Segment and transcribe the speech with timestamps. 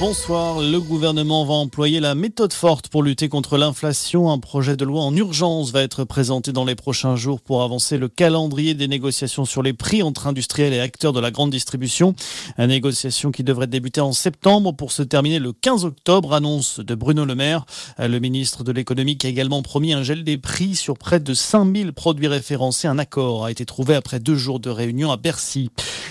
[0.00, 0.62] Bonsoir.
[0.62, 4.30] Le gouvernement va employer la méthode forte pour lutter contre l'inflation.
[4.30, 7.98] Un projet de loi en urgence va être présenté dans les prochains jours pour avancer
[7.98, 12.14] le calendrier des négociations sur les prix entre industriels et acteurs de la grande distribution.
[12.56, 16.94] Une négociation qui devrait débuter en septembre pour se terminer le 15 octobre, annonce de
[16.94, 17.66] Bruno Le Maire.
[17.98, 21.34] Le ministre de l'économie qui a également promis un gel des prix sur près de
[21.34, 22.88] 5000 produits référencés.
[22.88, 25.70] Un accord a été trouvé après deux jours de réunion à Bercy.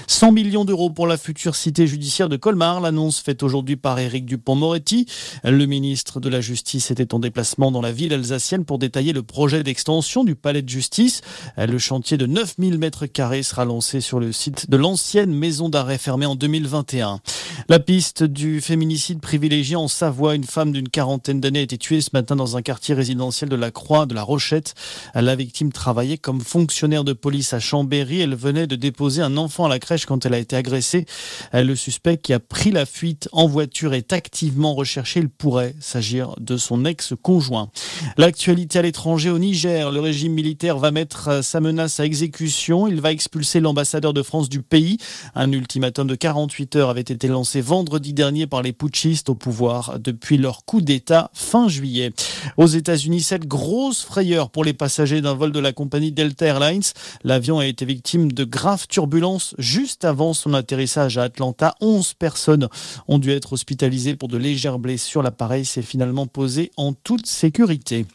[0.10, 2.82] 100 millions d'euros pour la future cité judiciaire de Colmar.
[2.82, 5.06] L'annonce faite aujourd'hui par Éric Dupont-Moretti.
[5.44, 9.22] Le ministre de la Justice était en déplacement dans la ville alsacienne pour détailler le
[9.22, 11.22] projet d'extension du palais de justice.
[11.58, 16.00] Le chantier de 9000 mètres carrés sera lancé sur le site de l'ancienne maison d'arrêt
[16.00, 17.20] fermée en 2021.
[17.68, 20.36] La piste du féminicide privilégié en Savoie.
[20.36, 23.56] Une femme d'une quarantaine d'années a été tuée ce matin dans un quartier résidentiel de
[23.56, 24.74] la Croix de la Rochette.
[25.14, 28.22] La victime travaillait comme fonctionnaire de police à Chambéry.
[28.22, 31.06] Elle venait de déposer un enfant à la crèche quand elle a été agressée.
[31.54, 35.20] Le suspect qui a pris la fuite en voiture est activement recherché.
[35.20, 37.70] Il pourrait s'agir de son ex-conjoint.
[38.18, 39.92] L'actualité à l'étranger au Niger.
[39.92, 42.88] Le régime militaire va mettre sa menace à exécution.
[42.88, 44.98] Il va expulser l'ambassadeur de France du pays.
[45.36, 50.00] Un ultimatum de 48 heures avait été lancé vendredi dernier par les putschistes au pouvoir
[50.00, 52.12] depuis leur coup d'État fin juillet.
[52.58, 56.84] Aux États-Unis, cette grosse frayeur pour les passagers d'un vol de la compagnie Delta Airlines.
[57.24, 61.76] L'avion a été victime de graves turbulences juste avant son atterrissage à Atlanta.
[61.82, 62.70] 11 personnes
[63.08, 65.24] ont dû être hospitalisées pour de légères blessures.
[65.24, 68.06] L'appareil s'est finalement posé en toute sécurité.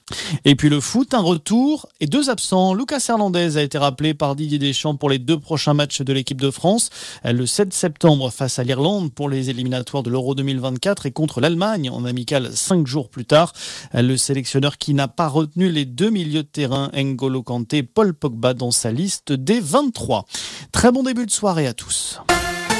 [0.44, 2.74] Et puis le foot, un retour et deux absents.
[2.74, 6.40] Lucas Hernandez a été rappelé par Didier Deschamps pour les deux prochains matchs de l'équipe
[6.40, 6.90] de France.
[7.24, 11.88] Le 7 septembre face à l'Irlande pour les éliminatoires de l'Euro 2024 et contre l'Allemagne
[11.88, 13.54] en amical cinq jours plus tard.
[13.94, 18.52] Le sélectionneur qui n'a pas retenu les deux milieux de terrain, N'Golo Kanté, Paul Pogba
[18.52, 20.26] dans sa liste des 23.
[20.72, 22.20] Très bon début de soirée à tous.